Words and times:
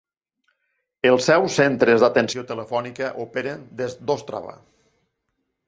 Els 1.09 1.27
seus 1.31 1.57
centres 1.61 2.05
d'atenció 2.07 2.45
telefònica 2.53 3.13
operen 3.27 3.63
des 3.83 3.97
d'Ostrava. 4.09 4.59